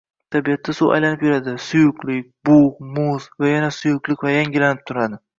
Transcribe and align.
Tabiatda 0.35 0.73
suv 0.75 0.93
aylanib 0.93 1.25
yuradi: 1.25 1.51
suyuqlik, 1.65 2.31
bug', 2.49 2.79
muz 2.95 3.27
va 3.43 3.51
yana 3.51 3.69
suyuq 3.81 4.11
va 4.25 4.33
yangilanib 4.37 4.81
turadi 4.91 5.21